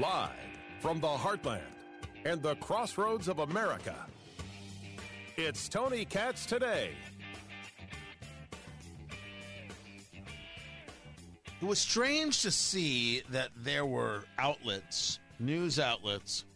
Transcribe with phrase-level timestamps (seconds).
[0.00, 0.30] Live
[0.80, 1.60] from the heartland
[2.24, 3.94] and the crossroads of America,
[5.36, 6.92] it's Tony Katz today.
[11.60, 16.46] It was strange to see that there were outlets, news outlets,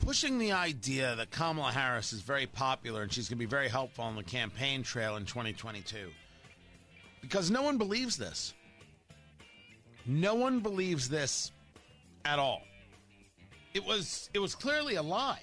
[0.00, 3.68] pushing the idea that Kamala Harris is very popular and she's going to be very
[3.68, 6.10] helpful on the campaign trail in 2022.
[7.20, 8.52] Because no one believes this.
[10.06, 11.52] No one believes this
[12.24, 12.62] at all.
[13.72, 15.40] It was it was clearly a lie.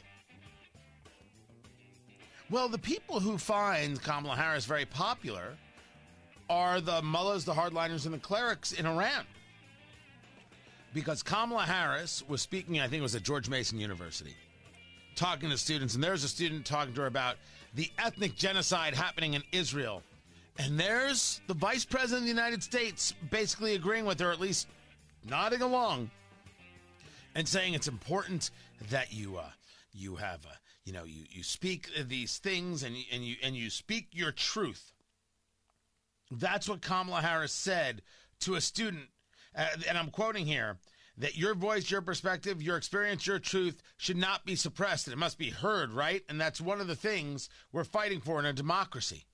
[2.49, 5.57] Well, the people who find Kamala Harris very popular
[6.49, 9.25] are the mullahs, the hardliners, and the clerics in Iran.
[10.93, 14.35] Because Kamala Harris was speaking, I think it was at George Mason University,
[15.15, 17.37] talking to students, and there's a student talking to her about
[17.75, 20.03] the ethnic genocide happening in Israel.
[20.57, 24.67] And there's the vice president of the United States basically agreeing with her, at least
[25.27, 26.11] nodding along,
[27.35, 28.51] and saying it's important
[28.89, 29.49] that you uh,
[29.93, 30.53] you have uh,
[30.85, 34.93] you know you you speak these things and and you and you speak your truth.
[36.29, 38.01] That's what Kamala Harris said
[38.41, 39.09] to a student,
[39.55, 40.77] uh, and I'm quoting here
[41.17, 45.37] that your voice, your perspective, your experience, your truth should not be suppressed it must
[45.37, 46.23] be heard, right?
[46.29, 49.25] And that's one of the things we're fighting for in a democracy.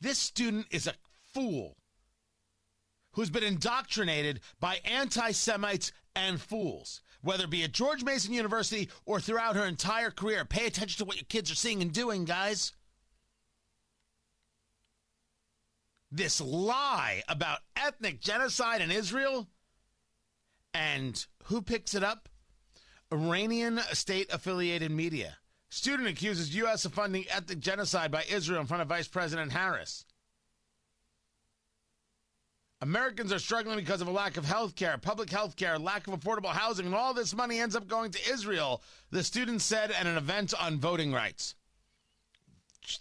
[0.00, 0.94] This student is a
[1.32, 1.76] fool
[3.12, 8.90] who's been indoctrinated by anti Semites and fools, whether it be at George Mason University
[9.04, 10.44] or throughout her entire career.
[10.44, 12.72] Pay attention to what your kids are seeing and doing, guys.
[16.10, 19.48] This lie about ethnic genocide in Israel,
[20.72, 22.28] and who picks it up?
[23.12, 25.38] Iranian state affiliated media.
[25.76, 26.86] Student accuses U.S.
[26.86, 30.06] of funding ethnic genocide by Israel in front of Vice President Harris.
[32.80, 36.18] Americans are struggling because of a lack of health care, public health care, lack of
[36.18, 40.06] affordable housing, and all this money ends up going to Israel, the student said at
[40.06, 41.54] an event on voting rights.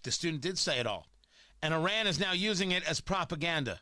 [0.03, 1.08] The student did say it all.
[1.62, 3.80] And Iran is now using it as propaganda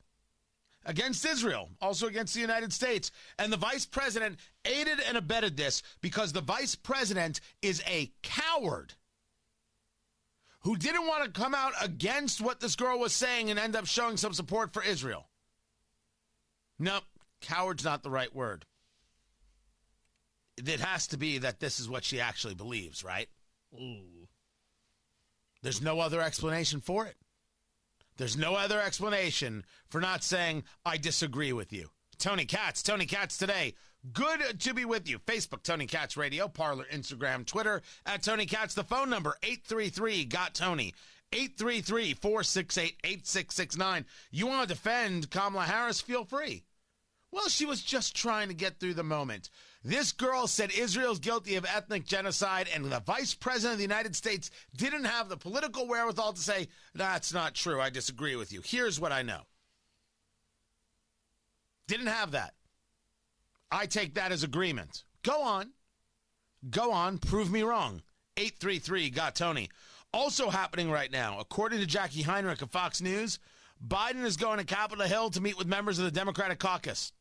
[0.86, 3.10] against Israel, also against the United States.
[3.40, 8.94] And the vice president aided and abetted this because the vice president is a coward
[10.62, 13.86] who didn't want to come out against what this girl was saying and end up
[13.86, 15.28] showing some support for Israel.
[16.80, 17.04] Nope,
[17.42, 18.66] coward's not the right word.
[20.58, 23.28] It has to be that this is what she actually believes, right?
[23.74, 24.28] Ooh.
[25.62, 27.16] There's no other explanation for it.
[28.18, 31.90] There's no other explanation for not saying, I disagree with you.
[32.20, 33.74] Tony Katz, Tony Katz today.
[34.12, 35.20] Good to be with you.
[35.20, 38.74] Facebook, Tony Katz Radio, Parler, Instagram, Twitter, at Tony Katz.
[38.74, 40.94] The phone number, 833 Got Tony.
[41.32, 44.06] 833 468 8669.
[44.30, 46.02] You want to defend Kamala Harris?
[46.02, 46.64] Feel free.
[47.32, 49.50] Well, she was just trying to get through the moment.
[49.84, 54.16] This girl said Israel's guilty of ethnic genocide, and the vice president of the United
[54.16, 57.82] States didn't have the political wherewithal to say, That's not true.
[57.82, 58.62] I disagree with you.
[58.64, 59.42] Here's what I know.
[61.88, 62.54] Didn't have that.
[63.74, 65.04] I take that as agreement.
[65.24, 65.72] Go on.
[66.70, 67.18] Go on.
[67.18, 68.04] Prove me wrong.
[68.38, 69.70] 833 got Tony.
[70.14, 73.40] Also happening right now, according to Jacqui Heinrich of Fox News,
[73.86, 77.14] Biden is going to Capitol Hill to meet with members of the Democratic caucus.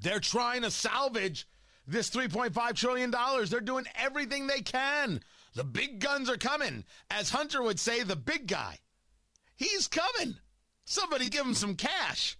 [0.00, 1.46] They're trying to salvage
[1.86, 3.10] this $3.5 trillion.
[3.10, 5.20] They're doing everything they can.
[5.54, 6.84] The big guns are coming.
[7.10, 8.78] As Hunter would say, the big guy.
[9.56, 10.36] He's coming.
[10.86, 12.38] Somebody give him some cash.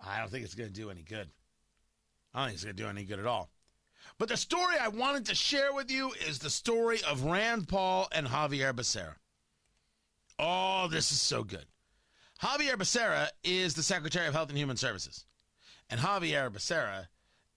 [0.00, 1.28] I don't think it's going to do any good.
[2.34, 3.50] I don't think it's going to do any good at all.
[4.18, 8.08] But the story I wanted to share with you is the story of Rand Paul
[8.12, 9.16] and Xavier Becerra.
[10.38, 11.66] Oh, this is so good.
[12.44, 15.24] Xavier Becerra is the Secretary of Health and Human Services.
[15.88, 17.08] And Xavier Becerra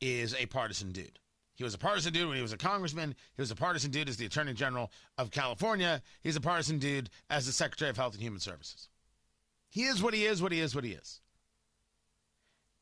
[0.01, 1.19] is a partisan dude.
[1.55, 3.13] He was a partisan dude when he was a congressman.
[3.35, 6.01] He was a partisan dude as the Attorney General of California.
[6.21, 8.87] He's a partisan dude as the Secretary of Health and Human Services.
[9.69, 11.19] He is what he is, what he is, what he is.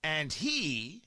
[0.04, 1.04] And he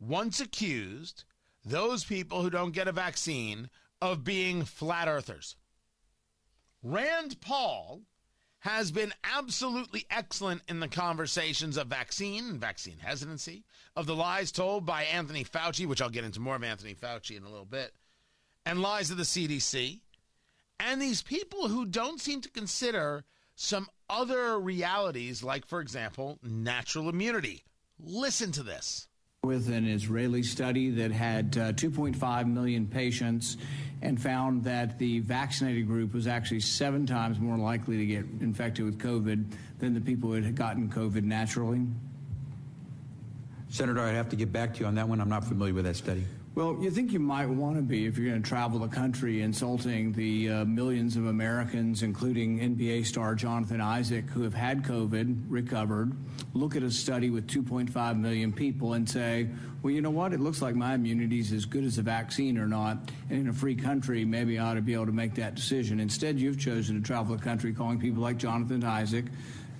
[0.00, 1.24] once accused
[1.64, 3.68] those people who don't get a vaccine
[4.00, 5.56] of being flat earthers.
[6.82, 8.02] Rand Paul
[8.60, 13.64] has been absolutely excellent in the conversations of vaccine vaccine hesitancy,
[13.94, 17.36] of the lies told by Anthony Fauci, which I'll get into more of Anthony Fauci
[17.36, 17.92] in a little bit,
[18.66, 20.00] and lies of the CDC,
[20.80, 27.08] and these people who don't seem to consider some other realities, like, for example, natural
[27.08, 27.64] immunity.
[28.00, 29.06] Listen to this.
[29.44, 33.56] with an Israeli study that had uh, 2.5 million patients
[34.02, 38.84] and found that the vaccinated group was actually seven times more likely to get infected
[38.84, 41.86] with COVID than the people who had gotten COVID naturally?
[43.68, 45.20] Senator, I'd have to get back to you on that one.
[45.20, 46.24] I'm not familiar with that study.
[46.58, 49.42] Well, you think you might want to be if you're going to travel the country
[49.42, 55.44] insulting the uh, millions of Americans, including NBA star Jonathan Isaac, who have had COVID,
[55.46, 56.12] recovered,
[56.54, 59.46] look at a study with 2.5 million people and say,
[59.82, 60.32] well, you know what?
[60.32, 63.08] It looks like my immunity is as good as a vaccine or not.
[63.30, 66.00] And in a free country, maybe I ought to be able to make that decision.
[66.00, 69.26] Instead, you've chosen to travel the country calling people like Jonathan Isaac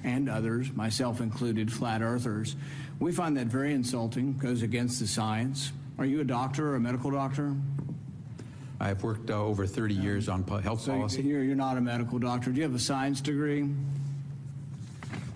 [0.04, 2.54] and others, myself included, flat earthers.
[3.00, 5.72] We find that very insulting, goes against the science.
[5.98, 7.56] Are you a doctor or a medical doctor?
[8.78, 11.22] I've worked uh, over 30 years on health so policy.
[11.22, 12.50] You're, you're not a medical doctor.
[12.50, 13.68] Do you have a science degree?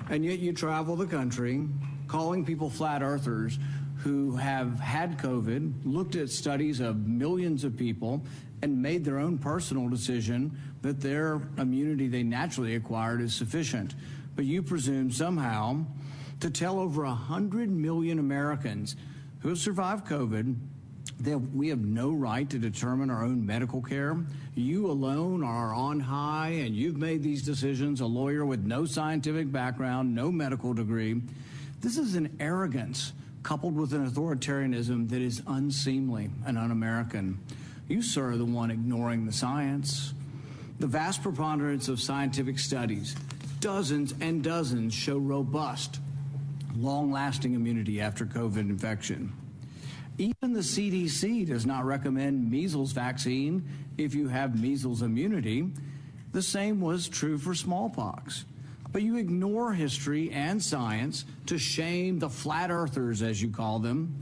[0.09, 1.67] And yet you travel the country
[2.07, 3.59] calling people flat earthers
[3.97, 8.23] who have had COVID, looked at studies of millions of people,
[8.63, 13.97] and made their own personal decision that their immunity they naturally acquired is sufficient.
[14.37, 15.85] But you presume somehow
[16.39, 18.95] to tell over 100 million Americans
[19.43, 20.57] who have survived COVID
[21.21, 24.17] that we have no right to determine our own medical care.
[24.55, 29.51] You alone are on high, and you've made these decisions, a lawyer with no scientific
[29.51, 31.21] background, no medical degree.
[31.81, 33.13] This is an arrogance
[33.43, 37.41] coupled with an authoritarianism that is unseemly and un American.
[37.89, 40.15] You, sir, are the one ignoring the science.
[40.79, 43.17] The vast preponderance of scientific studies,
[43.61, 45.99] dozens and dozens, show robust
[46.77, 49.33] long lasting immunity after COVID infection.
[50.19, 53.67] Even the CDC does not recommend measles vaccine
[53.99, 55.69] if you have measles immunity.
[56.33, 58.45] The same was true for smallpox.
[58.93, 64.15] But you ignore history and science to shame the flat earthers, as you call them.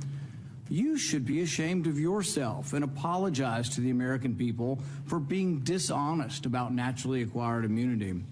[0.69, 6.47] You should be ashamed of yourself and apologize to the American people for being dishonest
[6.47, 8.23] about naturally acquired immunity.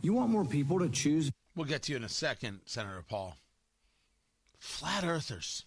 [0.00, 1.30] You want more people to choose.
[1.56, 3.36] We'll get to you in a second, Senator Paul.
[4.58, 5.64] Flat earthers.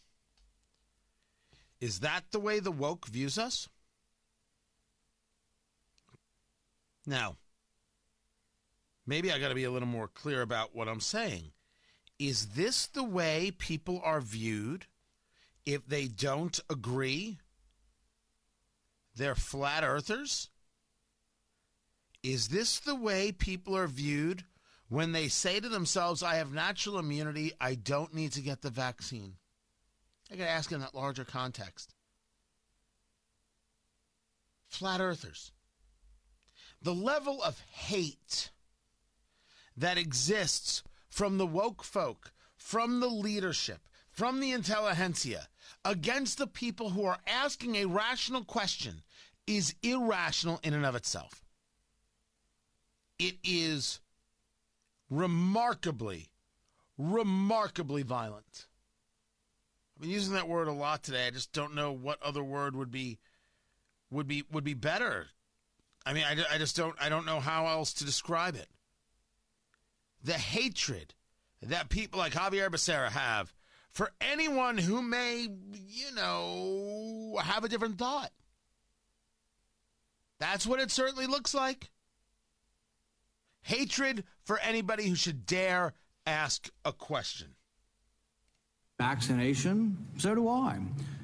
[1.81, 3.67] Is that the way the woke views us?
[7.05, 7.35] Now,
[9.07, 11.51] maybe I got to be a little more clear about what I'm saying.
[12.19, 14.85] Is this the way people are viewed
[15.65, 17.39] if they don't agree?
[19.15, 20.50] They're flat earthers?
[22.23, 24.43] Is this the way people are viewed
[24.89, 28.69] when they say to themselves, I have natural immunity, I don't need to get the
[28.69, 29.37] vaccine?
[30.31, 31.95] I got to ask in that larger context.
[34.67, 35.51] Flat earthers.
[36.81, 38.51] The level of hate
[39.75, 45.47] that exists from the woke folk, from the leadership, from the intelligentsia
[45.83, 49.01] against the people who are asking a rational question
[49.47, 51.43] is irrational in and of itself
[53.21, 53.99] it is
[55.11, 56.29] remarkably,
[56.97, 58.65] remarkably violent.
[59.95, 61.27] I've been using that word a lot today.
[61.27, 63.19] I just don't know what other word would be
[64.09, 65.27] would be would be better.
[66.03, 68.67] I mean, I, I just don't I don't know how else to describe it.
[70.23, 71.13] The hatred
[71.61, 73.53] that people like Xavier Becerra have
[73.91, 75.47] for anyone who may,
[75.87, 78.31] you know, have a different thought.
[80.39, 81.91] That's what it certainly looks like
[83.61, 85.93] hatred for anybody who should dare
[86.25, 87.55] ask a question.
[88.99, 89.97] Vaccination?
[90.17, 90.79] So do I.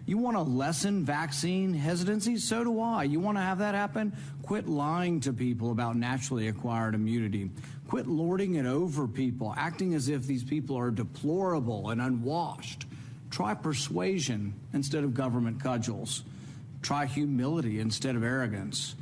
[0.07, 2.37] You want to lessen vaccine hesitancy?
[2.37, 3.03] So do I.
[3.03, 4.15] You want to have that happen?
[4.41, 7.51] Quit lying to people about naturally acquired immunity.
[7.87, 12.85] Quit lording it over people, acting as if these people are deplorable and unwashed.
[13.29, 16.23] Try persuasion instead of government cudgels.
[16.81, 18.95] Try humility instead of arrogance.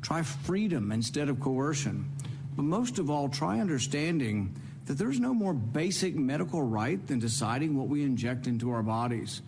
[0.00, 2.10] Try freedom instead of coercion.
[2.58, 4.52] But most of all, try understanding
[4.86, 9.42] that there's no more basic medical right than deciding what we inject into our bodies.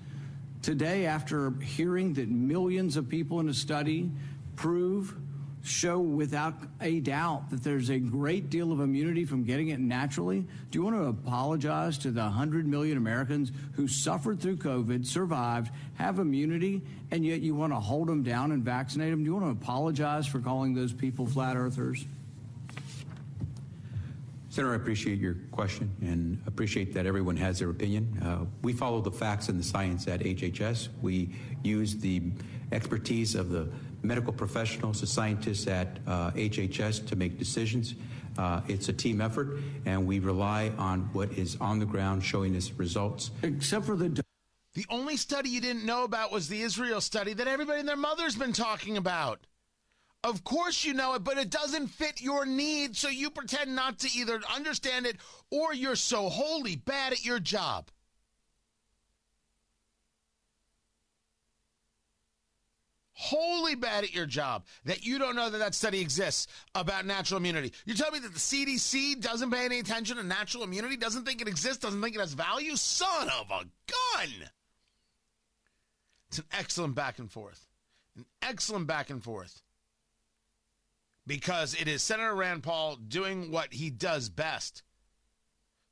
[0.63, 4.13] Today, after hearing that millions of people in a study
[4.55, 5.13] prove,
[5.65, 10.47] show without a doubt that there's a great deal of immunity from getting it naturally,
[10.71, 15.73] do you want to apologize to the 100 million Americans who suffered through COVID, survived,
[15.95, 19.25] have immunity, and yet you want to hold them down and vaccinate them?
[19.25, 22.05] Do you want to apologize for calling those people flat earthers?
[24.51, 28.21] Senator, I appreciate your question and appreciate that everyone has their opinion.
[28.21, 30.89] Uh, we follow the facts and the science at HHS.
[31.01, 31.31] We
[31.63, 32.21] use the
[32.73, 33.69] expertise of the
[34.03, 37.95] medical professionals, the scientists at uh, HHS to make decisions.
[38.39, 42.57] Uh, it's a team effort, and we rely on what is on the ground showing
[42.57, 43.31] us results.
[43.45, 44.21] Except for the
[44.75, 47.97] The only study you didn't know about was the Israel study that everybody and their
[47.97, 49.47] mother's been talking about.
[50.23, 54.01] Of course you know it, but it doesn't fit your needs, so you pretend not
[54.01, 55.17] to either understand it
[55.51, 57.91] or you're so wholly bad at your job.
[63.15, 67.39] Wholly bad at your job that you don't know that that study exists about natural
[67.39, 67.73] immunity.
[67.85, 71.41] You tell me that the CDC doesn't pay any attention to natural immunity, doesn't think
[71.41, 72.77] it exists, doesn't think it has value?
[72.77, 74.49] Son of a gun!
[76.29, 77.67] It's an excellent back and forth.
[78.17, 79.63] An excellent back and forth.
[81.27, 84.83] Because it is Senator Rand Paul doing what he does best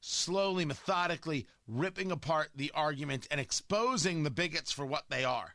[0.01, 5.55] slowly, methodically ripping apart the argument and exposing the bigots for what they are.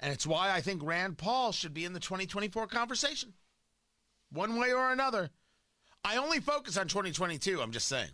[0.00, 3.34] And it's why I think Rand Paul should be in the 2024 conversation.
[4.30, 5.30] One way or another.
[6.04, 8.10] I only focus on 2022, I'm just saying.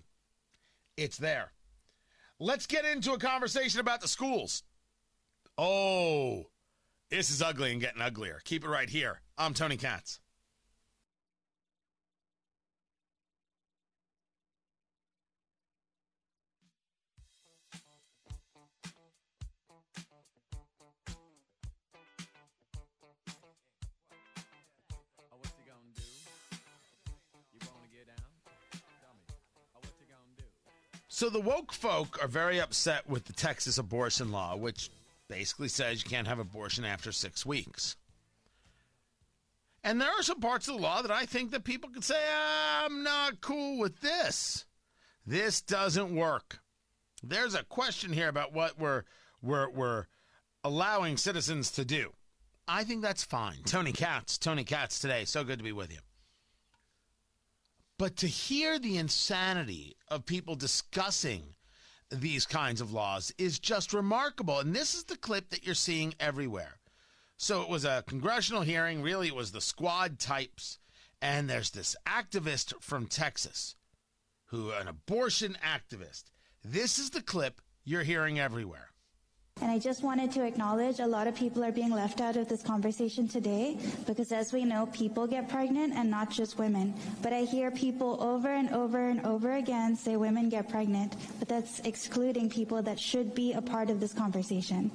[0.97, 1.53] It's there.
[2.39, 4.63] Let's get into a conversation about the schools.
[5.57, 6.51] Oh,
[7.11, 8.41] this is ugly and getting uglier.
[8.45, 9.21] Keep it right here.
[9.39, 10.21] I'm Tony Katz.
[31.19, 34.89] So the woke folk are very upset with the Texas abortion law, which
[35.29, 37.97] basically says you can't have abortion after six weeks.
[39.83, 42.23] And there are some parts of the law that I think that people could say,
[42.33, 44.65] I'm not cool with this.
[45.27, 46.61] This doesn't work.
[47.21, 49.03] There's a question here about what we're
[49.43, 50.07] we're we're
[50.63, 52.13] allowing citizens to do.
[52.69, 53.65] I think that's fine.
[53.65, 55.25] Tony Katz, Tony Katz today.
[55.25, 55.99] So good to be with you.
[57.99, 61.55] But to hear the insanity of people discussing
[62.11, 64.61] these kinds of laws is just remarkable.
[64.61, 66.79] And this is the clip that you're seeing everywhere.
[67.37, 69.03] So it was a congressional hearing.
[69.03, 70.79] Really, it was the squad types.
[71.21, 73.75] And there's this activist from Texas
[74.47, 76.25] who, an abortion activist.
[76.65, 78.88] This is the clip you're hearing everywhere.
[79.61, 82.49] And I just wanted to acknowledge a lot of people are being left out of
[82.49, 86.95] this conversation today because, as we know, people get pregnant and not just women.
[87.23, 91.49] But I hear people over and over and over again say women get pregnant, but
[91.49, 94.93] that's excluding people that should be a part of this conversation.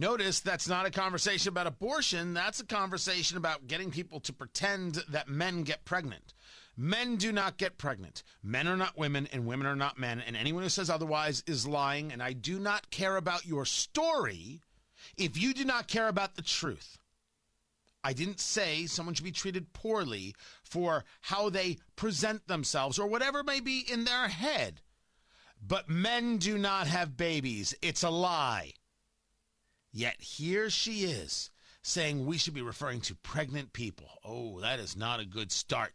[0.00, 2.32] Notice that's not a conversation about abortion.
[2.32, 6.34] That's a conversation about getting people to pretend that men get pregnant.
[6.80, 8.22] Men do not get pregnant.
[8.40, 10.22] Men are not women, and women are not men.
[10.24, 12.12] And anyone who says otherwise is lying.
[12.12, 14.60] And I do not care about your story
[15.16, 16.98] if you do not care about the truth.
[18.04, 23.42] I didn't say someone should be treated poorly for how they present themselves or whatever
[23.42, 24.80] may be in their head.
[25.60, 27.74] But men do not have babies.
[27.82, 28.74] It's a lie.
[29.90, 31.50] Yet here she is
[31.82, 34.20] saying we should be referring to pregnant people.
[34.24, 35.92] Oh, that is not a good start.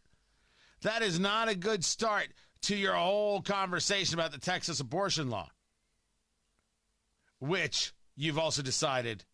[0.84, 2.28] That is not a good start
[2.62, 5.48] to your whole conversation about the Texas abortion law,
[7.40, 9.24] which you've also decided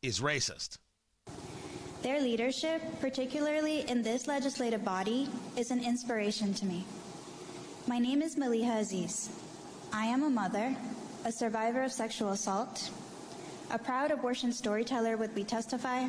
[0.00, 0.78] is racist.
[2.00, 6.86] Their leadership, particularly in this legislative body, is an inspiration to me.
[7.86, 9.28] My name is Maliha Aziz.
[9.92, 10.74] I am a mother,
[11.26, 12.90] a survivor of sexual assault,
[13.70, 16.06] a proud abortion storyteller with We Testify,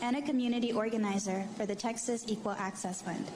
[0.00, 3.26] and a community organizer for the Texas Equal Access Fund.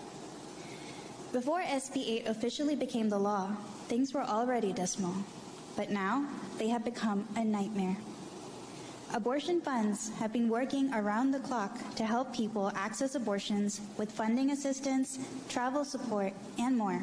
[1.32, 3.50] Before SB 8 officially became the law,
[3.88, 5.14] things were already dismal,
[5.76, 7.96] but now they have become a nightmare.
[9.12, 14.50] Abortion funds have been working around the clock to help people access abortions with funding
[14.50, 15.18] assistance,
[15.48, 17.02] travel support, and more.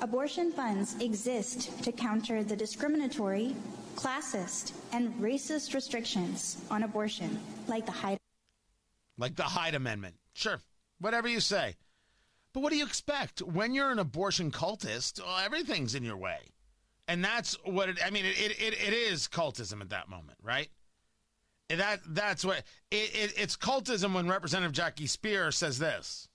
[0.00, 3.54] Abortion funds exist to counter the discriminatory,
[3.96, 8.18] classist, and racist restrictions on abortion, like the Hyde.
[9.18, 10.14] Like the Hyde Amendment.
[10.32, 10.60] Sure,
[11.00, 11.74] whatever you say.
[12.52, 13.40] But what do you expect?
[13.40, 16.38] When you're an abortion cultist, well, everything's in your way.
[17.06, 20.68] And that's what it, I mean, it, it, it, is cultism at that moment, right?
[21.68, 22.58] That That's what
[22.90, 26.28] it, it, it's cultism when Representative Jackie Speier says this.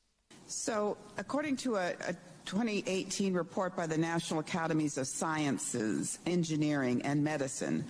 [0.48, 2.14] So, according to a, a
[2.46, 7.84] 2018 report by the National Academies of Sciences, Engineering, and Medicine,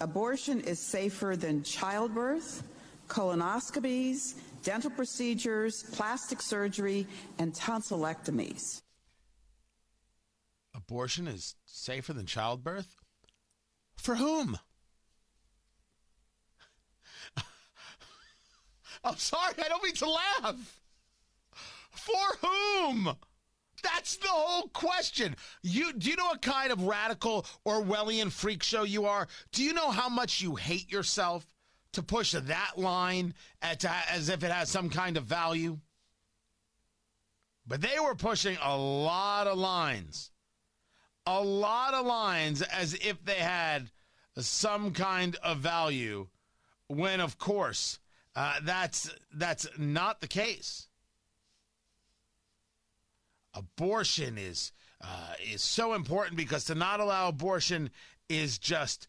[0.00, 2.62] abortion is safer than childbirth,
[3.08, 7.06] colonoscopies, dental procedures, plastic surgery,
[7.38, 8.82] and tonsillectomies.
[10.74, 12.96] Abortion is safer than childbirth?
[13.96, 14.58] For whom?
[19.04, 20.80] I'm sorry, I don't mean to laugh.
[21.90, 23.16] For whom?
[23.82, 25.36] That's the whole question.
[25.62, 29.28] You do you know what kind of radical Orwellian freak show you are?
[29.52, 31.46] Do you know how much you hate yourself
[31.92, 35.78] to push that line at, as if it has some kind of value?
[37.66, 40.30] But they were pushing a lot of lines.
[41.26, 43.90] A lot of lines as if they had
[44.38, 46.28] some kind of value
[46.86, 47.98] when of course
[48.34, 50.88] uh, that's that's not the case
[53.54, 57.90] abortion is uh, is so important because to not allow abortion
[58.28, 59.06] is just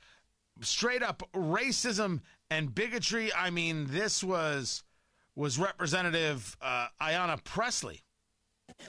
[0.61, 3.31] straight up racism and bigotry.
[3.33, 4.83] I mean, this was
[5.35, 8.03] was Representative uh, Ayanna Pressley.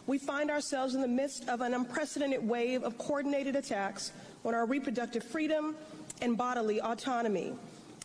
[0.06, 4.12] We find ourselves in the midst of an unprecedented wave of coordinated attacks
[4.44, 5.76] on our reproductive freedom
[6.20, 7.54] and bodily autonomy.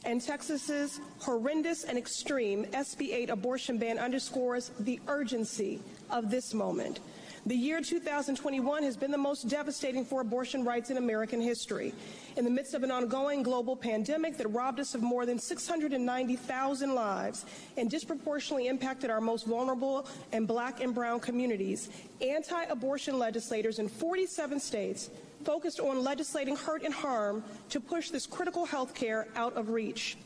[0.03, 5.79] And Texas's horrendous and extreme SB 8 abortion ban underscores the urgency
[6.11, 6.99] of this moment.
[7.47, 11.93] The year 2021 has been the most devastating for abortion rights in American history.
[12.37, 16.95] In the midst of an ongoing global pandemic that robbed us of more than 690,000
[16.95, 17.45] lives
[17.77, 23.89] and disproportionately impacted our most vulnerable and black and brown communities, anti abortion legislators in
[23.89, 25.11] 47 states
[25.43, 30.17] focused on legislating hurt and harm to push this critical health care out of reach.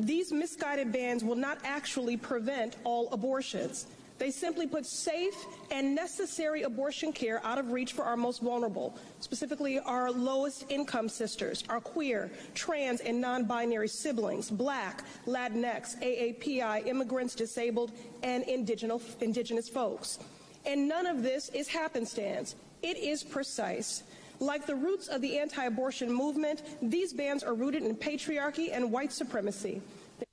[0.00, 3.86] These misguided bans will not actually prevent all abortions.
[4.20, 8.98] They simply put safe and necessary abortion care out of reach for our most vulnerable,
[9.20, 16.86] specifically our lowest income sisters, our queer, trans, and non binary siblings, black, Latinx, AAPI,
[16.86, 20.18] immigrants, disabled, and indigenous, folks.
[20.66, 24.02] And none of this is happenstance, it is precise.
[24.38, 28.92] Like the roots of the anti abortion movement, these bans are rooted in patriarchy and
[28.92, 29.80] white supremacy.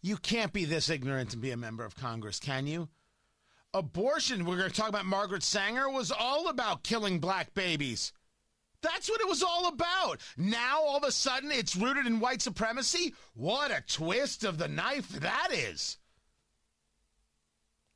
[0.02, 2.90] You can't be this ignorant and be a member of Congress, can you?
[3.74, 8.14] Abortion, we're going to talk about Margaret Sanger, was all about killing black babies.
[8.82, 10.22] That's what it was all about.
[10.38, 13.14] Now, all of a sudden, it's rooted in white supremacy?
[13.34, 15.98] What a twist of the knife that is.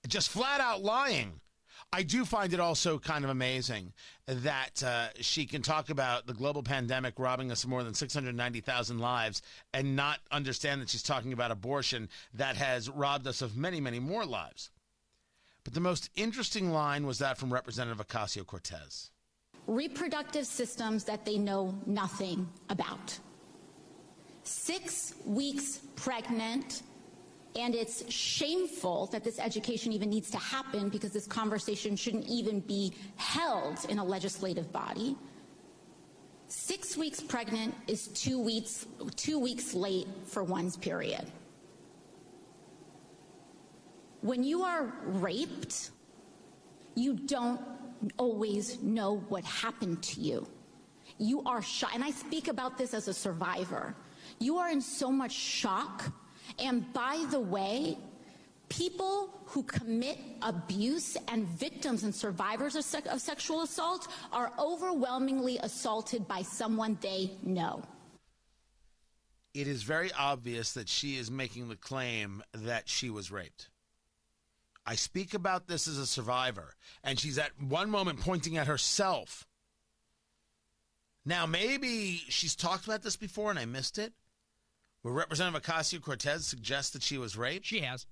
[0.07, 1.39] Just flat out lying.
[1.93, 3.91] I do find it also kind of amazing
[4.25, 9.41] that uh, she can talk about the global pandemic robbing us more than 690,000 lives
[9.73, 13.99] and not understand that she's talking about abortion that has robbed us of many, many
[13.99, 14.71] more lives.
[15.63, 19.12] But the most interesting line was that from Representative Ocasio Cortez.
[19.67, 23.17] Reproductive systems that they know nothing about.
[24.43, 26.82] Six weeks pregnant,
[27.56, 32.60] and it's shameful that this education even needs to happen because this conversation shouldn't even
[32.62, 35.15] be held in a legislative body.
[36.47, 41.32] Six weeks pregnant is two weeks, two weeks late for one's period.
[44.21, 45.91] When you are raped,
[46.95, 47.60] you don't
[48.17, 50.47] always know what happened to you.
[51.17, 53.95] You are shocked, and I speak about this as a survivor.
[54.39, 56.12] You are in so much shock.
[56.60, 57.97] And by the way,
[58.69, 65.57] people who commit abuse and victims and survivors of, se- of, sexual assault are overwhelmingly
[65.57, 67.84] assaulted by someone they know.
[69.53, 73.70] It is very obvious that she is making the claim that she was raped.
[74.85, 76.75] I speak about this as a survivor.
[77.03, 79.47] And she's at one moment pointing at herself.
[81.25, 84.13] Now, maybe she's talked about this before and I missed it.
[85.01, 87.65] Where Representative Ocasio Cortez suggests that she was raped?
[87.65, 88.05] She has.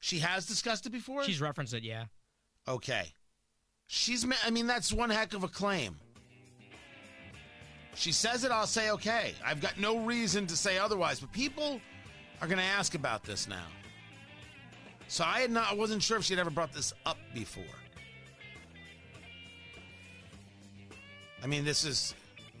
[0.00, 1.24] She has discussed it before?
[1.24, 2.04] She's referenced it, yeah.
[2.66, 3.12] Okay.
[3.86, 5.96] She's, I mean, that's one heck of a claim.
[7.94, 9.34] She says it, I'll say okay.
[9.44, 11.80] I've got no reason to say otherwise, but people
[12.40, 13.66] are going to ask about this now.
[15.08, 17.64] So I had not I wasn't sure if she'd ever brought this up before.
[21.42, 22.14] I mean, this is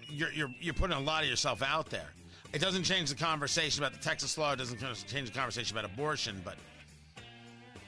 [0.08, 2.08] you're you're you're putting a lot of yourself out there.
[2.52, 4.52] It doesn't change the conversation about the Texas law.
[4.52, 6.56] It doesn't change the conversation about abortion, but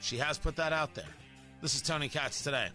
[0.02, 1.08] she has put that out there.
[1.62, 2.68] This is Tony Katz today.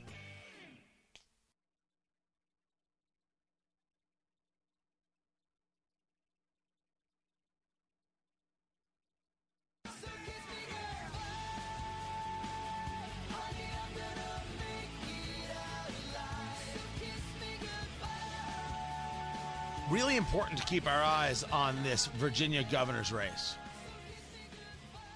[20.17, 23.55] Important to keep our eyes on this Virginia governor's race.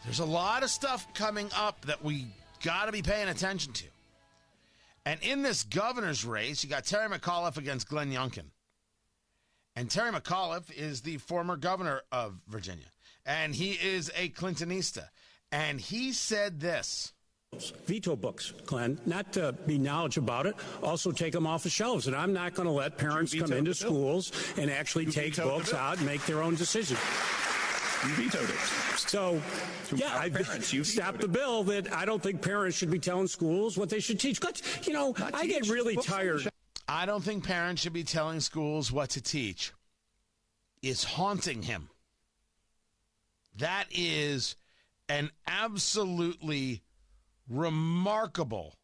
[0.04, 2.28] There's a lot of stuff coming up that we
[2.64, 3.86] got to be paying attention to.
[5.06, 8.46] And in this governor's race, you got Terry McAuliffe against Glenn Youngkin.
[9.76, 12.88] And Terry McAuliffe is the former governor of Virginia,
[13.26, 15.06] and he is a Clintonista.
[15.52, 17.14] And he said this
[17.86, 22.08] veto books, Glenn, not to be knowledge about it, also take them off the shelves.
[22.08, 25.74] And I'm not going to let parents come into schools and actually You take books
[25.74, 27.00] out and make their own decisions.
[28.06, 28.56] You vetoed it.
[28.98, 29.42] So,
[29.94, 33.28] yeah, I parents, you stopped the bill that I don't think parents should be telling
[33.28, 34.40] schools what they should teach.
[34.40, 36.48] But, you know, I get really books tired.
[36.88, 39.74] I don't think parents should be telling schools what to teach.
[40.82, 41.90] It's haunting him.
[43.58, 44.56] That is
[45.10, 46.82] an absolutely
[47.50, 48.76] remarkable,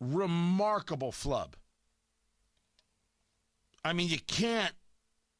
[0.00, 1.56] remarkable flub.
[3.84, 4.74] I mean, you can't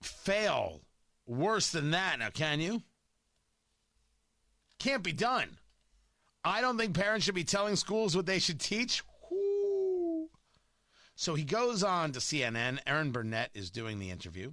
[0.02, 0.80] fail
[1.26, 2.82] worse than that now, can you?
[4.78, 5.58] Can't be done.
[6.44, 9.02] I don't think parents should be telling schools what they should teach.
[11.16, 12.80] So he goes on to CNN.
[12.86, 14.52] Erin Burnett is doing the interview.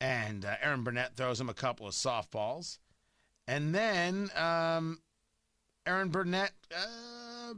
[0.00, 2.78] And uh, Erin Burnett throws him a couple of softballs.
[3.48, 4.98] And then um,
[5.86, 7.54] Erin Burnett uh,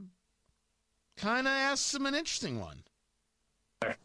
[1.16, 2.82] kind of asks him an interesting one.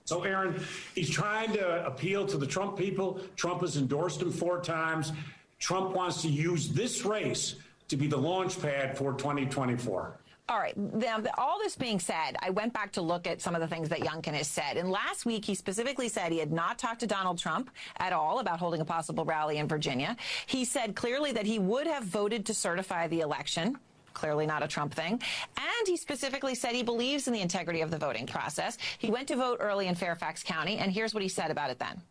[0.06, 0.60] So, Erin,
[0.96, 3.20] he's trying to appeal to the Trump people.
[3.36, 5.12] Trump has endorsed him four times.
[5.60, 7.56] Trump wants to use this race
[7.88, 10.20] to be the launch pad for 2024.
[10.50, 10.78] All right.
[10.78, 13.90] Now, all this being said, I went back to look at some of the things
[13.90, 14.78] that Youngkin has said.
[14.78, 18.40] And last week, he specifically said he had not talked to Donald Trump at all
[18.40, 20.16] about holding a possible rally in Virginia.
[20.46, 23.78] He said clearly that he would have voted to certify the election.
[24.18, 25.22] Clearly not a Trump thing.
[25.58, 28.76] And he specifically said he believes in the integrity of the voting process.
[28.98, 31.78] He went to vote early in Fairfax County, and here's what he said about it
[31.78, 32.02] then.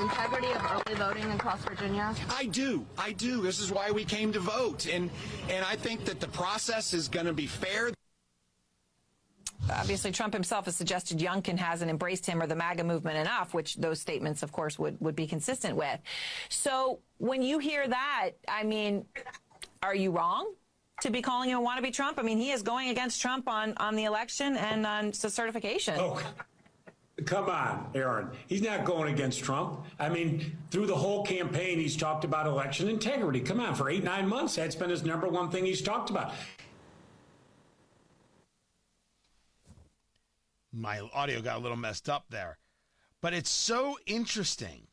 [0.00, 2.14] integrity of early voting across Virginia?
[2.30, 2.86] I do.
[2.96, 3.42] I do.
[3.42, 4.86] This is why we came to vote.
[4.86, 5.10] And
[5.48, 7.90] and I think that the process is going to be fair.
[9.70, 13.76] Obviously, Trump himself has suggested Youngkin hasn't embraced him or the MAGA movement enough, which
[13.76, 15.98] those statements, of course, would, would be consistent with.
[16.48, 19.06] So when you hear that, I mean,
[19.82, 20.52] are you wrong
[21.00, 22.18] to be calling him a wannabe Trump?
[22.18, 25.94] I mean, he is going against Trump on, on the election and on certification.
[25.98, 26.20] Oh,
[27.24, 28.28] come on, Erin.
[28.46, 29.84] He's not going against Trump.
[29.98, 33.40] I mean, through the whole campaign, he's talked about election integrity.
[33.40, 36.34] Come on, for eight, nine months, that's been his number one thing he's talked about.
[40.74, 42.58] My audio got a little messed up there.
[43.20, 44.88] But it's so interesting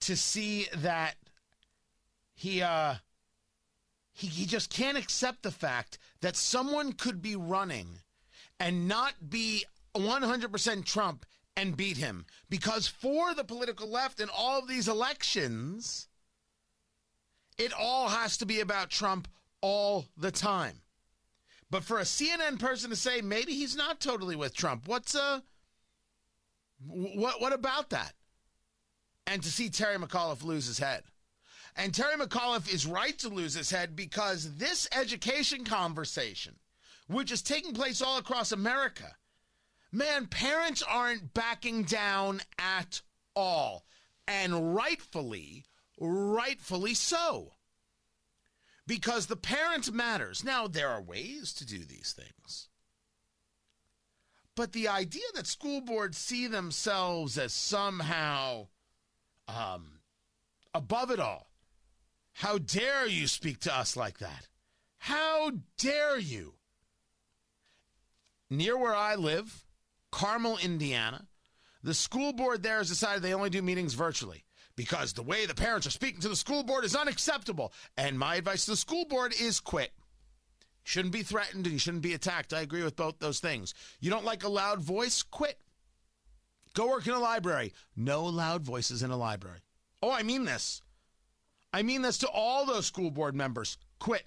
[0.00, 1.16] to see that
[2.34, 2.94] he uh
[4.12, 8.00] he, he just can't accept the fact that someone could be running
[8.58, 11.24] and not be 100% Trump
[11.56, 16.08] and beat him because for the political left in all of these elections
[17.58, 19.28] it all has to be about Trump
[19.60, 20.80] all the time.
[21.70, 25.40] But for a CNN person to say maybe he's not totally with Trump, what's uh
[26.86, 28.14] what what about that?
[29.26, 31.04] And to see Terry McAuliffe lose his head.
[31.76, 36.56] And Terry McAuliffe is right to lose his head because this education conversation,
[37.06, 39.16] which is taking place all across America,
[39.92, 43.02] man, parents aren't backing down at
[43.36, 43.84] all.
[44.26, 45.66] And rightfully,
[46.00, 47.52] rightfully so
[48.88, 50.42] because the parent matters.
[50.42, 52.68] Now, there are ways to do these things.
[54.56, 58.68] But the idea that school boards see themselves as somehow
[59.46, 60.00] um,
[60.74, 61.50] above it all,
[62.32, 64.48] how dare you speak to us like that?
[64.96, 66.54] How dare you?
[68.50, 69.66] Near where I live,
[70.10, 71.27] Carmel, Indiana,
[71.82, 74.44] the school board there has decided they only do meetings virtually
[74.76, 77.72] because the way the parents are speaking to the school board is unacceptable.
[77.96, 79.92] And my advice to the school board is quit.
[80.84, 82.54] Shouldn't be threatened and you shouldn't be attacked.
[82.54, 83.74] I agree with both those things.
[84.00, 85.22] You don't like a loud voice?
[85.22, 85.58] Quit.
[86.74, 87.72] Go work in a library.
[87.96, 89.58] No loud voices in a library.
[90.02, 90.80] Oh, I mean this.
[91.72, 93.78] I mean this to all those school board members.
[93.98, 94.26] Quit.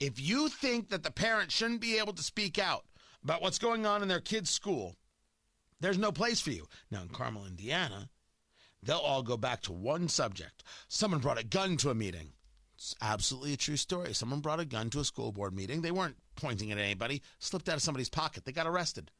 [0.00, 2.84] If you think that the parents shouldn't be able to speak out
[3.22, 4.96] about what's going on in their kid's school,
[5.84, 6.66] there's no place for you.
[6.90, 8.08] Now, in Carmel, Indiana,
[8.82, 10.64] they'll all go back to one subject.
[10.88, 12.32] Someone brought a gun to a meeting.
[12.76, 14.14] It's absolutely a true story.
[14.14, 15.82] Someone brought a gun to a school board meeting.
[15.82, 18.44] They weren't pointing at anybody, slipped out of somebody's pocket.
[18.44, 19.10] They got arrested.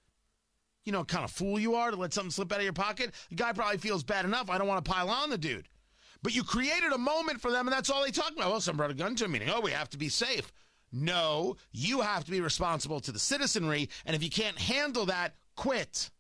[0.84, 2.72] You know what kind of fool you are to let something slip out of your
[2.72, 3.12] pocket?
[3.30, 4.50] The guy probably feels bad enough.
[4.50, 5.68] I don't want to pile on the dude.
[6.22, 8.50] But you created a moment for them, and that's all they talk about.
[8.50, 9.50] Well, someone brought a gun to a meeting.
[9.50, 10.52] Oh, we have to be safe.
[10.92, 15.34] No, you have to be responsible to the citizenry, and if you can't handle that,
[15.56, 16.10] quit.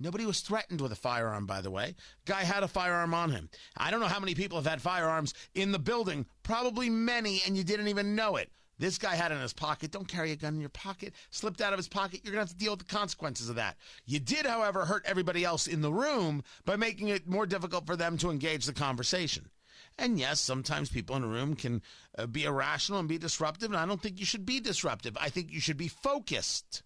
[0.00, 1.94] Nobody was threatened with a firearm, by the way.
[2.24, 3.50] Guy had a firearm on him.
[3.76, 7.54] I don't know how many people have had firearms in the building, probably many, and
[7.56, 8.50] you didn't even know it.
[8.78, 9.90] This guy had it in his pocket.
[9.90, 11.12] Don't carry a gun in your pocket.
[11.28, 12.22] Slipped out of his pocket.
[12.24, 13.76] You're going to have to deal with the consequences of that.
[14.06, 17.94] You did, however, hurt everybody else in the room by making it more difficult for
[17.94, 19.50] them to engage the conversation.
[19.98, 21.82] And yes, sometimes people in a room can
[22.16, 25.14] uh, be irrational and be disruptive, and I don't think you should be disruptive.
[25.20, 26.82] I think you should be focused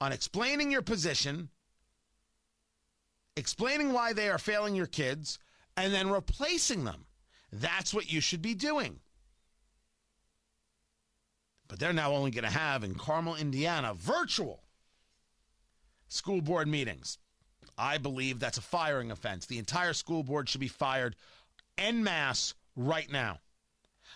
[0.00, 1.50] on explaining your position,
[3.36, 5.38] explaining why they are failing your kids,
[5.76, 7.06] and then replacing them.
[7.52, 9.00] That's what you should be doing.
[11.68, 14.64] But they're now only going to have in Carmel, Indiana, virtual
[16.08, 17.18] school board meetings.
[17.78, 19.46] I believe that's a firing offense.
[19.46, 21.16] The entire school board should be fired
[21.78, 23.38] en masse right now.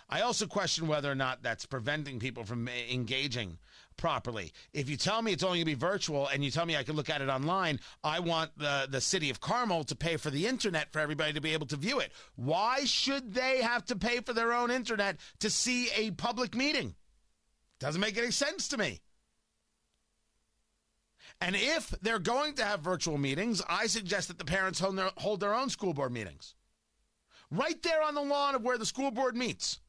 [0.09, 3.57] I also question whether or not that's preventing people from engaging
[3.97, 4.51] properly.
[4.73, 6.83] If you tell me it's only going to be virtual and you tell me I
[6.83, 10.29] can look at it online, I want the, the city of Carmel to pay for
[10.29, 12.11] the internet for everybody to be able to view it.
[12.35, 16.95] Why should they have to pay for their own internet to see a public meeting?
[17.79, 19.01] Doesn't make any sense to me.
[21.41, 25.11] And if they're going to have virtual meetings, I suggest that the parents hold their,
[25.17, 26.55] hold their own school board meetings.
[27.51, 29.79] Right there on the lawn of where the school board meets.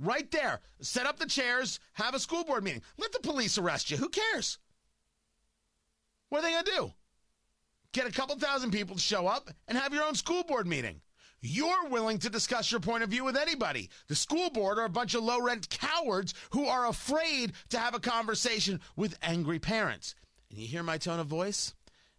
[0.00, 0.60] Right there.
[0.80, 2.82] Set up the chairs, have a school board meeting.
[2.96, 3.98] Let the police arrest you.
[3.98, 4.58] Who cares?
[6.30, 6.92] What are they going to do?
[7.92, 11.02] Get a couple thousand people to show up and have your own school board meeting.
[11.42, 13.90] You're willing to discuss your point of view with anybody.
[14.08, 17.94] The school board are a bunch of low rent cowards who are afraid to have
[17.94, 20.14] a conversation with angry parents.
[20.50, 21.74] And you hear my tone of voice?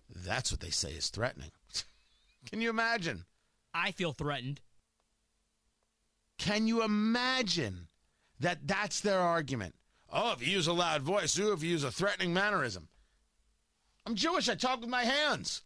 [0.09, 1.51] That's what they say is threatening.
[2.49, 3.25] Can you imagine?
[3.73, 4.59] I feel threatened.
[6.41, 7.87] Can you imagine
[8.39, 9.75] that that's their argument?
[10.11, 12.87] Oh, if you use a loud voice, ooh, if you use a threatening mannerism.
[14.07, 14.49] I'm Jewish.
[14.49, 15.61] I talk with my hands.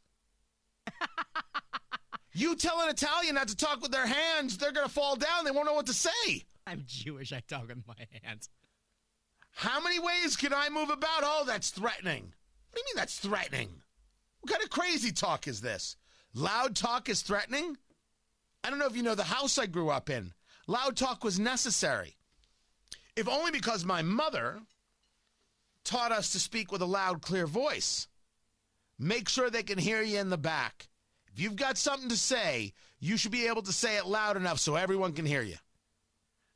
[2.33, 5.45] you tell an Italian not to talk with their hands, they're going to fall down.
[5.45, 6.43] They won't know what to say.
[6.67, 7.31] I'm Jewish.
[7.31, 8.49] I talk with my hands.
[9.51, 11.21] How many ways can I move about?
[11.23, 12.33] Oh, that's threatening.
[12.71, 13.69] What do you mean that's threatening?
[14.41, 15.95] What kind of crazy talk is this?
[16.33, 17.77] Loud talk is threatening?
[18.61, 20.33] I don't know if you know the house I grew up in.
[20.67, 22.17] Loud talk was necessary.
[23.15, 24.60] If only because my mother
[25.84, 28.08] taught us to speak with a loud, clear voice.
[28.97, 30.89] Make sure they can hear you in the back.
[31.32, 34.60] If you've got something to say, you should be able to say it loud enough
[34.60, 35.58] so everyone can hear you.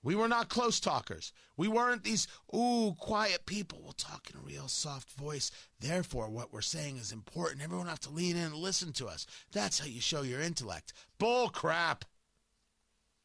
[0.02, 1.34] We were not close talkers.
[1.58, 3.82] We weren't these, ooh, quiet people.
[3.84, 5.52] We'll talk in a real soft voice.
[5.82, 7.62] Therefore, what we're saying is important.
[7.62, 9.28] Everyone have to lean in and listen to us.
[9.52, 10.94] That's how you show your intellect.
[11.18, 12.06] Bull crap.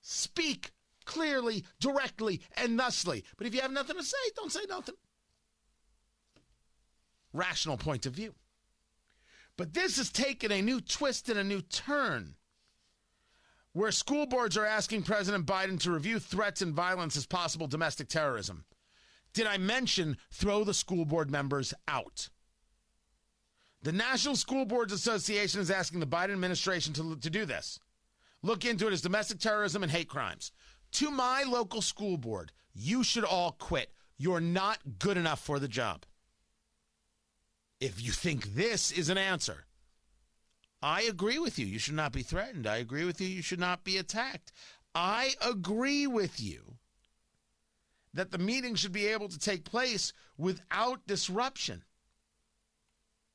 [0.06, 0.72] Speak
[1.06, 3.24] clearly, directly, and thusly.
[3.38, 4.96] But if you have nothing to say, don't say nothing.
[7.32, 8.34] Rational point of view.
[9.56, 12.34] But this has taken a new twist and a new turn
[13.72, 18.08] where school boards are asking President Biden to review threats and violence as possible domestic
[18.08, 18.66] terrorism.
[19.32, 22.28] Did I mention throw the school board members out?
[23.82, 27.80] The National School Boards Association is asking the Biden administration to, to do this.
[28.44, 30.52] Look into it as domestic terrorism and hate crimes.
[30.92, 33.90] To my local school board, you should all quit.
[34.18, 36.04] You're not good enough for the job.
[37.80, 39.64] If you think this is an answer,
[40.82, 41.64] I agree with you.
[41.64, 42.66] You should not be threatened.
[42.66, 43.28] I agree with you.
[43.28, 44.52] You should not be attacked.
[44.94, 46.76] I agree with you
[48.12, 51.82] that the meeting should be able to take place without disruption.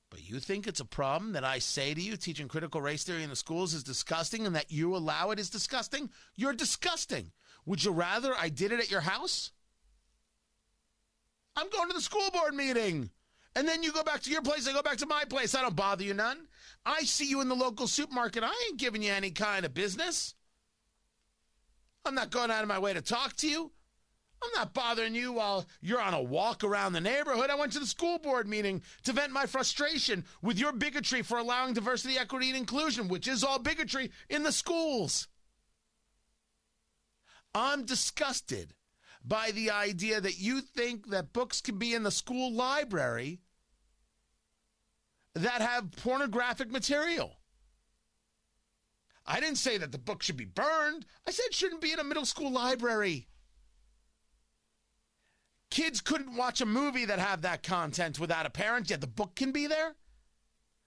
[0.10, 3.24] But you think it's a problem that I say to you teaching critical race theory
[3.24, 6.10] in the schools is disgusting and that you allow it is disgusting?
[6.36, 7.32] You're disgusting.
[7.66, 9.52] Would you rather I did it at your house?
[11.56, 13.12] I'm going to the school board meeting.
[13.56, 15.54] And then you go back to your place, I go back to my place.
[15.54, 16.48] I don't bother you none.
[16.86, 18.44] I see you in the local supermarket.
[18.44, 20.36] I ain't giving you any kind of business.
[22.06, 23.72] I'm not going out of my way to talk to you.
[24.42, 27.50] I'm not bothering you while you're on a walk around the neighborhood.
[27.50, 31.38] I went to the school board meeting to vent my frustration with your bigotry for
[31.38, 35.28] allowing diversity, equity, and inclusion, which is all bigotry in the schools.
[37.54, 38.74] I'm disgusted
[39.24, 43.42] by the idea that you think that books can be in the school library
[45.36, 47.36] that have pornographic material.
[49.26, 51.06] I didn't say that the book should be burned.
[51.28, 53.28] I said it shouldn't be in a middle school library.
[55.70, 59.36] Kids couldn't watch a movie that have that content without a parent, yet the book
[59.36, 59.96] can be there.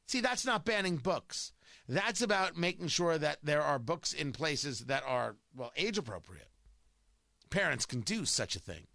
[0.06, 1.52] See, that's not banning books.
[1.88, 6.48] That's about making sure that there are books in places that are, well, age appropriate.
[7.50, 8.86] Parents can do such a thing.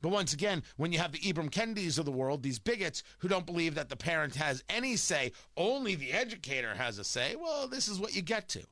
[0.00, 3.28] But once again, when you have the Ibram Kendis of the world, these bigots who
[3.28, 7.68] don't believe that the parent has any say, only the educator has a say, well,
[7.68, 8.64] this is what you get to.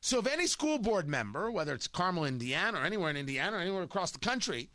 [0.00, 3.60] So if any school board member, whether it's Carmel, Indiana, or anywhere in Indiana, or
[3.60, 4.70] anywhere across the country,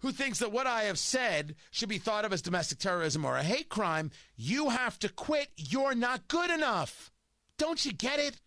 [0.00, 3.36] who thinks that what I have said should be thought of as domestic terrorism or
[3.36, 5.48] a hate crime, you have to quit.
[5.56, 7.10] You're not good enough.
[7.58, 8.40] Don't you get it?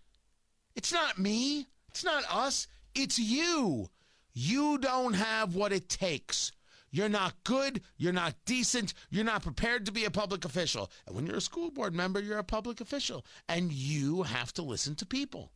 [0.76, 1.68] It's not me.
[1.89, 2.68] It's not us.
[2.96, 3.89] It's you.
[4.34, 6.52] You don't have what it takes.
[6.89, 7.82] You're not good.
[7.98, 8.94] You're not decent.
[9.10, 10.92] You're not prepared to be a public official.
[11.08, 13.26] And when you're a school board member, you're a public official.
[13.50, 15.52] And you have to listen to people.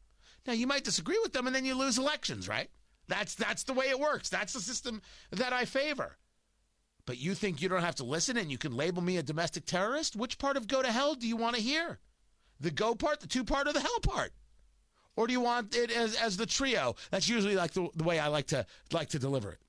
[0.48, 2.70] Now, you might disagree with them and then you lose elections, right?
[3.08, 4.30] That's, that's the way it works.
[4.30, 6.17] That's the system that I favor.
[7.06, 9.65] But you think you don't have to listen and you can label me a domestic
[9.65, 10.15] terrorist?
[10.15, 12.00] Which part of go to hell do you want to hear?
[12.60, 14.34] The go part, the two part, or the hell part?
[15.15, 16.96] Or do you want it as, as the trio?
[17.10, 19.60] That's usually like the, the way I like to like to deliver it.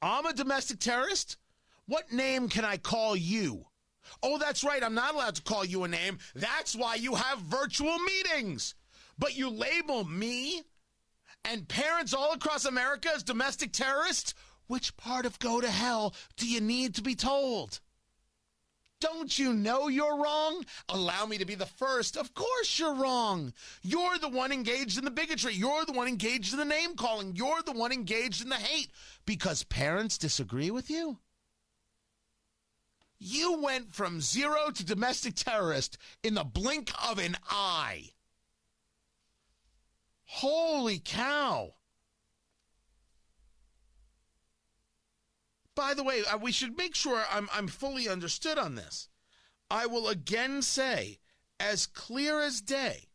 [0.00, 1.36] I'm a domestic terrorist?
[1.86, 3.66] What name can I call you?
[4.22, 4.82] Oh, that's right.
[4.82, 6.18] I'm not allowed to call you a name.
[6.34, 8.74] That's why you have virtual meetings.
[9.18, 10.62] But you label me
[11.48, 14.34] and parents all across America as domestic terrorists?
[14.66, 17.80] Which part of go to hell do you need to be told?
[19.00, 20.64] Don't you know you're wrong?
[20.88, 22.16] Allow me to be the first.
[22.16, 23.52] Of course you're wrong.
[23.82, 25.54] You're the one engaged in the bigotry.
[25.54, 27.36] You're the one engaged in the name calling.
[27.36, 28.90] You're the one engaged in the hate
[29.24, 31.18] because parents disagree with you.
[33.20, 38.10] You went from zero to domestic terrorist in the blink of an eye.
[40.30, 41.72] Holy cow.
[45.74, 49.08] By the way, uh, we should make sure I'm, I'm fully understood on this.
[49.70, 51.18] I will again say,
[51.58, 53.08] as clear as day,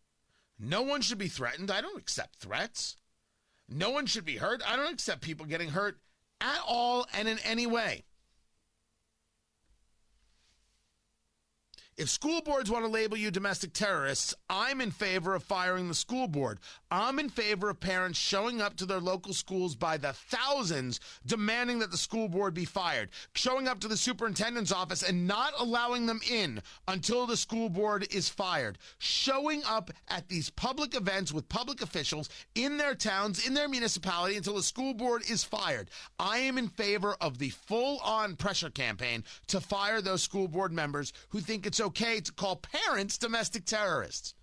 [0.58, 1.70] no one should be threatened.
[1.70, 2.98] I don't accept threats.
[3.70, 4.64] No one should be hurt.
[4.68, 6.00] I don't accept people getting hurt
[6.42, 8.06] at all and in any way.
[11.96, 15.94] If school boards want to label you domestic terrorists, I'm in favor of firing the
[15.94, 16.58] school board.
[16.90, 21.78] I'm in favor of parents showing up to their local schools by the thousands demanding
[21.80, 26.08] that the school board be fired, showing up to the superintendent's office and not allowing
[26.08, 31.48] them in until the school board is fired, showing up at these public events with
[31.48, 35.92] public officials in their towns, in their municipality until the school board is fired.
[36.18, 40.72] I am in favor of the full on pressure campaign to fire those school board
[40.72, 44.34] members who think it's okay to call parents domestic terrorists.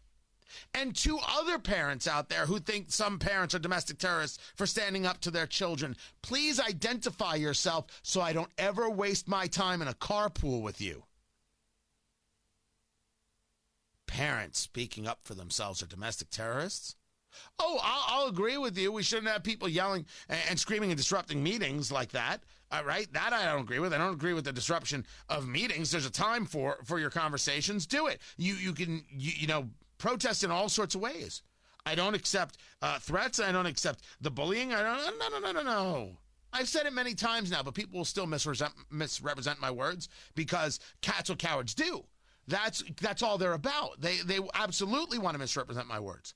[0.75, 5.07] And two other parents out there who think some parents are domestic terrorists for standing
[5.07, 9.89] up to their children, please identify yourself so I don't ever waste my time in
[9.89, 11.05] a carpool with you.
[14.07, 16.97] Parents speaking up for themselves are domestic terrorists?
[17.59, 18.91] Oh, I'll, I'll, agree with you.
[18.91, 22.43] We shouldn't have people yelling and, and screaming and disrupting meetings like that.
[22.73, 23.93] All right, that I don't agree with.
[23.93, 25.91] I don't agree with the disruption of meetings.
[25.91, 27.87] There's a time for for your conversations.
[27.87, 28.21] Do it.
[28.37, 31.43] You you can you, you know protest in all sorts of ways.
[31.85, 33.41] I don't accept uh, threats.
[33.41, 34.73] I don't accept the bullying.
[34.73, 35.19] I don't.
[35.19, 36.11] No, no, no, no, no.
[36.53, 40.81] I've said it many times now, but people will still misrepresent, misrepresent my words because
[41.01, 42.05] cats what cowards do.
[42.49, 44.01] That's that's all they're about.
[44.01, 46.35] They they absolutely want to misrepresent my words.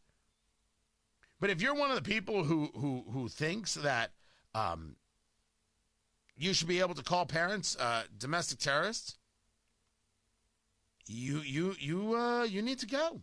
[1.40, 4.12] But if you're one of the people who who who thinks that
[4.54, 4.96] um,
[6.36, 9.16] you should be able to call parents uh, domestic terrorists,
[11.06, 13.22] you you you uh, you need to go.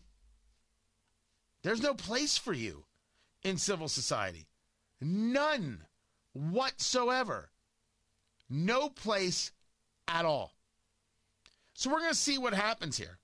[1.64, 2.86] There's no place for you
[3.44, 4.48] in civil society.
[5.00, 5.86] None
[6.34, 7.50] whatsoever.
[8.50, 9.52] No place
[10.08, 10.54] at all.
[11.74, 13.18] So we're going to see what happens here.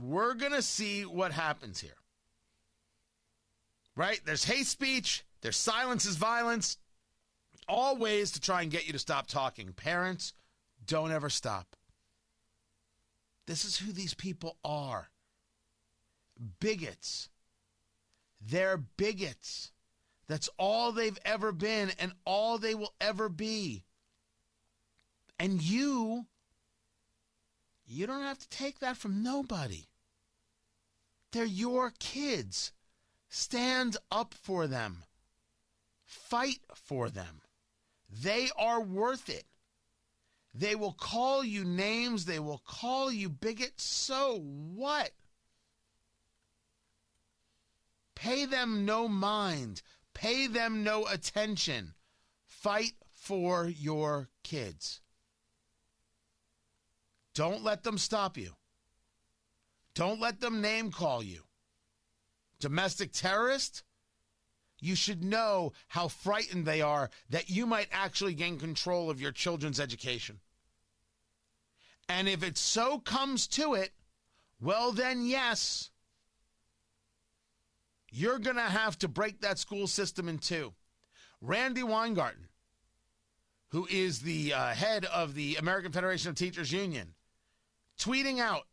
[0.00, 1.96] We're going to see what happens here.
[3.96, 4.20] Right?
[4.24, 6.78] There's hate speech, there's silence is violence,
[7.68, 9.72] all ways to try and get you to stop talking.
[9.72, 10.32] Parents,
[10.86, 11.76] don't ever stop.
[13.46, 15.10] This is who these people are
[16.60, 17.28] bigots.
[18.40, 19.72] They're bigots.
[20.28, 23.84] That's all they've ever been and all they will ever be.
[25.38, 26.26] And you,
[27.86, 29.84] you don't have to take that from nobody.
[31.32, 32.72] They're your kids.
[33.28, 35.04] Stand up for them.
[36.04, 37.40] Fight for them.
[38.12, 39.44] They are worth it.
[40.54, 42.26] They will call you names.
[42.26, 43.84] They will call you bigots.
[43.84, 45.12] So what?
[48.14, 49.82] Pay them no mind.
[50.12, 51.94] Pay them no attention.
[52.46, 55.00] Fight for your kids.
[57.34, 58.52] Don't let them stop you.
[59.94, 61.42] Don't let them name call you.
[62.60, 63.84] Domestic terrorist?
[64.84, 69.32] You should know how frightened they are that you might actually gain control of your
[69.32, 70.40] children's education.
[72.08, 73.92] And if it so comes to it,
[74.60, 75.90] well, then, yes,
[78.14, 80.74] You're going to have to break that school system in two.
[81.40, 82.48] Randi Weingarten,
[83.70, 87.14] who is the uh, head of the American Federation of Teachers Union,
[87.98, 88.64] tweeting out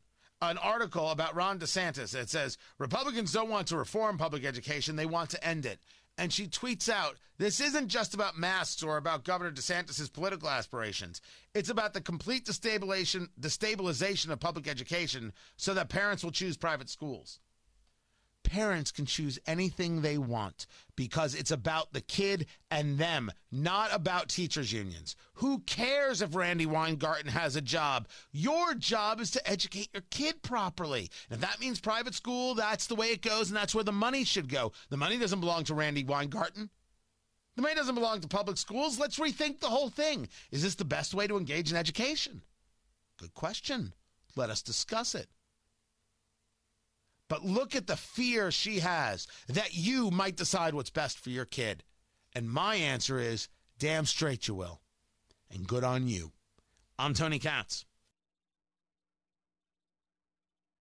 [0.41, 5.05] an article about Ron DeSantis that says Republicans don't want to reform public education, they
[5.05, 5.80] want to end it.
[6.20, 11.22] And she tweets out, This isn't just about masks or about Governor DeSantis' political aspirations.
[11.55, 16.89] It's about the complete destabilization, destabilization of public education so that parents will choose private
[16.89, 17.39] schools
[18.44, 20.66] parents can choose anything they want
[20.96, 25.16] because it's about the kid and them, not about teachers' unions.
[25.36, 28.08] Who cares if Randi Weingarten has a job?
[28.32, 31.10] Your job is to educate your kid properly.
[31.30, 33.92] And if that means private school, that's the way it goes, and that's where the
[33.92, 34.72] money should go.
[34.90, 36.70] The money doesn't belong to Randi Weingarten.
[37.56, 39.00] The money doesn't belong to public schools.
[39.00, 40.30] Let's rethink the whole thing.
[40.52, 42.42] Is this the best way to engage in education?
[43.18, 43.94] Good question.
[44.36, 45.28] Let us discuss it.
[47.30, 51.45] But look at the fear she has that you might decide what's best for your
[51.45, 51.84] kid.
[52.34, 54.82] And my answer is damn straight you will.
[55.51, 56.32] And good on you.
[56.97, 57.86] I'm Tony Katz.